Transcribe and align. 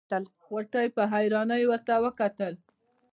غوټۍ 0.47 0.87
په 0.95 1.03
حيرانۍ 1.11 1.63
ورته 1.67 1.93
کتل. 2.19 2.53